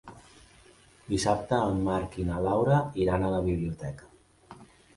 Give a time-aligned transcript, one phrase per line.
[1.11, 4.61] Dissabte en Marc i na Laura iran a la biblioteca.